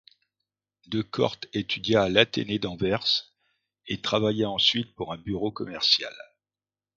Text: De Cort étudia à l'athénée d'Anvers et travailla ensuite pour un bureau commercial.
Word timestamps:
De 0.87 1.03
Cort 1.03 1.37
étudia 1.53 2.01
à 2.01 2.09
l'athénée 2.09 2.57
d'Anvers 2.57 3.35
et 3.85 4.01
travailla 4.01 4.49
ensuite 4.49 4.95
pour 4.95 5.13
un 5.13 5.17
bureau 5.19 5.51
commercial. 5.51 6.15